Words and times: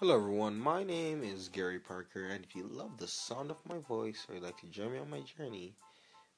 Hello, 0.00 0.16
everyone. 0.16 0.58
My 0.58 0.82
name 0.82 1.22
is 1.22 1.48
Gary 1.48 1.78
Parker, 1.78 2.26
and 2.26 2.44
if 2.44 2.56
you 2.56 2.66
love 2.66 2.98
the 2.98 3.06
sound 3.06 3.52
of 3.52 3.64
my 3.68 3.78
voice 3.78 4.26
or 4.28 4.34
you'd 4.34 4.42
like 4.42 4.58
to 4.58 4.66
join 4.66 4.92
me 4.92 4.98
on 4.98 5.08
my 5.08 5.20
journey, 5.20 5.72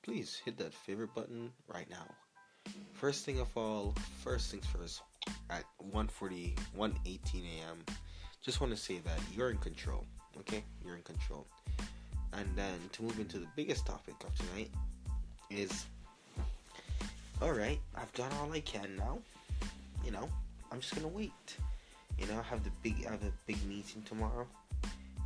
please 0.03 0.39
hit 0.45 0.59
that 0.59 0.75
favorite 0.75 1.15
button 1.15 1.51
right 1.67 1.89
now. 1.89 2.07
First 2.93 3.25
thing 3.25 3.41
of 3.41 3.49
all, 3.57 3.95
first 4.23 4.51
things 4.51 4.67
first, 4.67 5.01
at 5.49 5.65
1:40, 5.91 6.55
1:18 6.77 7.45
a.m., 7.47 7.83
just 8.43 8.61
want 8.61 8.75
to 8.75 8.77
say 8.77 8.99
that 8.99 9.19
you're 9.35 9.51
in 9.51 9.57
control. 9.57 10.05
Okay, 10.41 10.63
you're 10.85 10.97
in 10.97 11.03
control. 11.03 11.47
And 12.35 12.55
then 12.57 12.79
to 12.93 13.05
move 13.05 13.19
into 13.19 13.39
the 13.39 13.49
biggest 13.57 13.87
topic 13.87 14.17
of 14.23 14.35
tonight 14.35 14.71
is, 15.49 15.87
all 17.41 17.53
right, 17.53 17.81
I've 17.95 18.13
done 18.13 18.31
all 18.35 18.53
I 18.53 18.61
can 18.61 18.97
now. 18.97 19.19
You 20.05 20.11
know, 20.11 20.29
I'm 20.71 20.81
just 20.81 20.95
gonna 20.95 21.09
wait. 21.09 21.57
You 22.19 22.27
know, 22.27 22.39
I 22.39 22.43
have 22.43 22.65
the 22.65 22.71
big 22.83 23.05
I 23.07 23.13
have 23.13 23.23
a 23.23 23.33
big 23.47 23.63
meeting 23.67 24.03
tomorrow. 24.03 24.47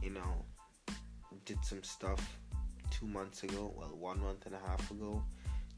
You 0.02 0.10
know, 0.10 0.44
did 1.44 1.64
some 1.64 1.82
stuff 1.82 2.38
two 2.90 3.06
months 3.06 3.42
ago, 3.42 3.72
well 3.76 3.94
one 3.98 4.20
month 4.20 4.46
and 4.46 4.54
a 4.54 4.68
half 4.68 4.90
ago, 4.90 5.22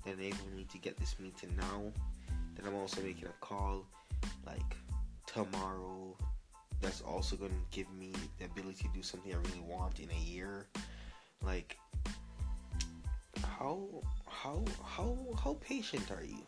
that 0.04 0.14
enabled 0.14 0.54
me 0.54 0.66
to 0.72 0.78
get 0.78 0.96
this 0.98 1.16
meeting 1.18 1.54
now. 1.56 1.92
Then 2.54 2.66
I'm 2.66 2.74
also 2.74 3.00
making 3.02 3.26
a 3.26 3.44
call 3.44 3.84
like 4.46 4.76
tomorrow 5.26 6.16
that's 6.80 7.00
also 7.00 7.36
gonna 7.36 7.52
give 7.70 7.90
me 7.92 8.12
the 8.38 8.44
ability 8.44 8.84
to 8.84 8.94
do 8.94 9.02
something 9.02 9.32
I 9.32 9.36
really 9.36 9.64
want 9.66 10.00
in 10.00 10.10
a 10.10 10.20
year. 10.20 10.66
Like 11.42 11.78
how 13.58 13.88
how 14.26 14.64
how 14.84 15.16
how 15.42 15.56
patient 15.60 16.10
are 16.10 16.24
you? 16.24 16.46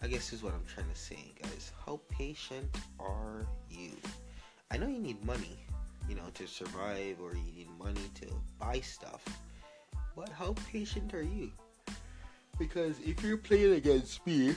I 0.00 0.06
guess 0.06 0.30
this 0.30 0.34
is 0.34 0.42
what 0.44 0.54
I'm 0.54 0.64
trying 0.72 0.88
to 0.88 0.98
say, 0.98 1.32
guys. 1.42 1.72
How 1.84 2.00
patient 2.08 2.76
are 3.00 3.46
you? 3.68 3.90
I 4.70 4.76
know 4.76 4.86
you 4.86 5.00
need 5.00 5.24
money, 5.24 5.58
you 6.08 6.14
know, 6.14 6.30
to 6.34 6.46
survive, 6.46 7.16
or 7.20 7.34
you 7.34 7.52
need 7.56 7.68
money 7.78 8.08
to 8.20 8.26
buy 8.60 8.80
stuff. 8.80 9.24
But 10.14 10.28
how 10.28 10.54
patient 10.70 11.14
are 11.14 11.22
you? 11.22 11.50
Because 12.58 13.00
if 13.00 13.22
you're 13.24 13.38
playing 13.38 13.74
against 13.74 14.24
me, 14.24 14.54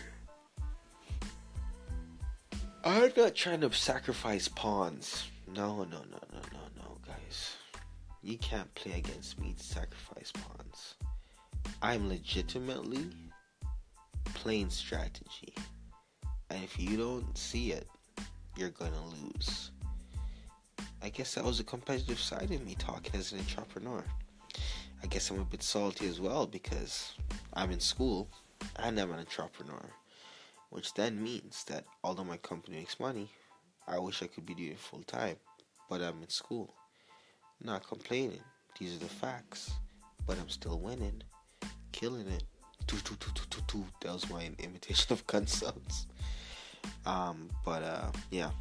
I'm 2.84 3.12
not 3.16 3.34
trying 3.36 3.62
to 3.62 3.72
sacrifice 3.74 4.48
pawns. 4.48 5.30
No, 5.48 5.78
no, 5.84 6.00
no, 6.10 6.20
no, 6.34 6.40
no, 6.52 6.60
no, 6.78 6.98
guys. 7.06 7.56
You 8.22 8.38
can't 8.38 8.74
play 8.76 8.94
against 8.94 9.40
me 9.40 9.54
to 9.58 9.64
sacrifice 9.64 10.32
pawns. 10.32 10.96
I'm 11.82 12.10
legitimately 12.10 13.10
playing 14.42 14.72
strategy. 14.72 15.54
And 16.50 16.64
if 16.64 16.80
you 16.80 16.98
don't 16.98 17.38
see 17.38 17.74
it, 17.74 17.88
you're 18.58 18.72
gonna 18.72 19.06
lose. 19.22 19.70
I 21.04 21.10
guess 21.10 21.36
that 21.36 21.44
was 21.44 21.60
a 21.60 21.64
competitive 21.64 22.20
side 22.20 22.50
of 22.50 22.66
me 22.66 22.74
talking 22.74 23.20
as 23.20 23.32
an 23.34 23.38
entrepreneur. 23.38 24.04
I 25.04 25.08
guess 25.08 25.30
I'm 25.30 25.40
a 25.40 25.46
bit 25.46 25.62
salty 25.62 26.08
as 26.08 26.20
well 26.20 26.48
because 26.48 27.14
I'm 27.54 27.70
in 27.70 27.80
school 27.80 28.30
and 28.78 29.00
I'm 29.00 29.12
an 29.12 29.20
entrepreneur. 29.20 29.86
Which 30.72 30.92
then 30.96 31.22
means 31.22 31.64
that 31.66 31.86
although 32.04 32.24
my 32.24 32.38
company 32.38 32.78
makes 32.78 33.00
money, 33.00 33.30
I 33.88 34.00
wish 34.00 34.24
I 34.24 34.28
could 34.28 34.48
be 34.48 34.56
doing 34.56 34.72
it 34.72 34.80
full 34.80 35.04
time. 35.04 35.36
But 35.88 36.02
I'm 36.02 36.20
in 36.24 36.30
school. 36.30 36.74
Not 37.64 37.88
complaining. 37.88 38.42
These 38.80 38.96
are 38.96 39.00
the 39.00 39.06
facts. 39.06 39.72
But 40.26 40.40
I'm 40.40 40.50
still 40.50 40.80
winning. 40.80 41.22
Killing 41.92 42.28
it. 42.28 42.44
That 44.02 44.14
was 44.14 44.30
my 44.30 44.50
imitation 44.60 45.14
of 45.14 45.26
gun 45.28 45.48
sounds. 45.48 46.08
Um, 47.06 47.50
but 47.64 47.84
uh, 47.84 48.12
yeah, 48.30 48.52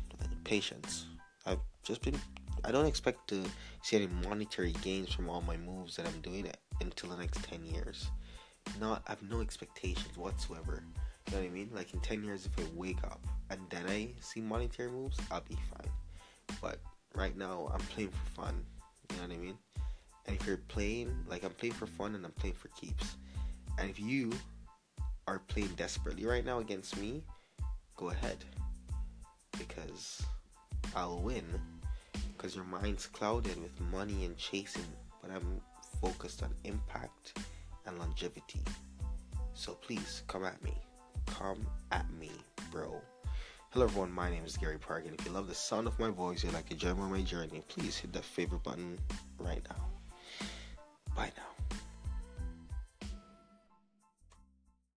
patience. 0.44 1.06
I've 1.46 1.58
just 1.82 2.02
been. 2.02 2.18
I 2.64 2.70
don't 2.70 2.86
expect 2.86 3.28
to 3.28 3.42
see 3.82 3.96
any 3.96 4.08
monetary 4.24 4.72
gains 4.82 5.12
from 5.12 5.30
all 5.30 5.40
my 5.40 5.56
moves 5.56 5.96
that 5.96 6.06
I'm 6.06 6.20
doing 6.20 6.44
it 6.46 6.58
until 6.80 7.10
the 7.10 7.16
next 7.16 7.42
ten 7.42 7.64
years. 7.64 8.10
Not, 8.78 9.02
I 9.06 9.12
have 9.12 9.22
no 9.22 9.40
expectations 9.40 10.16
whatsoever. 10.16 10.84
You 11.26 11.32
know 11.32 11.42
what 11.42 11.46
I 11.48 11.50
mean? 11.50 11.70
Like 11.74 11.94
in 11.94 12.00
ten 12.00 12.22
years, 12.22 12.46
if 12.46 12.64
I 12.64 12.68
wake 12.76 13.02
up 13.04 13.26
and 13.48 13.60
then 13.70 13.86
I 13.88 14.10
see 14.20 14.40
monetary 14.40 14.90
moves, 14.90 15.18
I'll 15.30 15.40
be 15.40 15.56
fine. 15.56 15.90
But 16.60 16.78
right 17.14 17.36
now, 17.36 17.70
I'm 17.72 17.80
playing 17.80 18.10
for 18.10 18.42
fun. 18.42 18.62
You 19.10 19.16
know 19.16 19.22
what 19.28 19.36
I 19.36 19.38
mean? 19.38 19.58
And 20.26 20.36
if 20.38 20.46
you're 20.46 20.58
playing, 20.68 21.16
like 21.28 21.44
I'm 21.44 21.52
playing 21.52 21.74
for 21.74 21.86
fun 21.86 22.14
and 22.14 22.24
I'm 22.24 22.32
playing 22.32 22.56
for 22.56 22.68
keeps. 22.68 23.16
And 23.78 23.90
if 23.90 23.98
you 23.98 24.30
are 25.26 25.40
playing 25.48 25.74
desperately 25.76 26.26
right 26.26 26.44
now 26.44 26.58
against 26.58 26.98
me, 26.98 27.22
go 27.96 28.10
ahead. 28.10 28.44
Because 29.58 30.22
I'll 30.94 31.20
win. 31.20 31.44
Because 32.36 32.54
your 32.54 32.64
mind's 32.64 33.06
clouded 33.06 33.60
with 33.62 33.78
money 33.92 34.24
and 34.24 34.36
chasing, 34.36 34.86
but 35.22 35.30
I'm 35.30 35.60
focused 36.00 36.42
on 36.42 36.54
impact 36.64 37.38
and 37.86 37.98
longevity. 37.98 38.60
So 39.54 39.74
please 39.74 40.22
come 40.26 40.44
at 40.44 40.62
me. 40.64 40.74
Come 41.26 41.66
at 41.92 42.10
me, 42.18 42.30
bro. 42.70 43.00
Hello 43.70 43.84
everyone, 43.84 44.10
my 44.10 44.28
name 44.28 44.44
is 44.44 44.56
Gary 44.56 44.78
Park, 44.78 45.04
and 45.06 45.14
if 45.18 45.24
you 45.24 45.30
love 45.30 45.46
the 45.46 45.54
sound 45.54 45.86
of 45.86 45.96
my 46.00 46.10
voice, 46.10 46.42
you'd 46.42 46.52
like 46.54 46.68
to 46.70 46.74
join 46.74 46.96
me 46.96 47.02
on 47.02 47.10
my 47.12 47.22
journey, 47.22 47.62
please 47.68 47.96
hit 47.96 48.12
that 48.12 48.24
favorite 48.24 48.64
button 48.64 48.98
right 49.38 49.62
now. 49.68 49.89